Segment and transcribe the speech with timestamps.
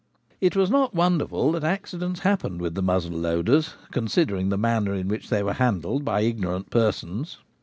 [0.41, 5.07] It was not wonderful that accidents happened with the muzzle loaders, considering the manner in
[5.07, 7.37] which they were handled by ignorant persons.